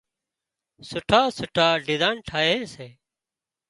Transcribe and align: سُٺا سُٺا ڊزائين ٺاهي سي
سُٺا 0.89 1.21
سُٺا 1.37 1.67
ڊزائين 1.85 2.17
ٺاهي 2.27 2.59
سي 2.73 2.87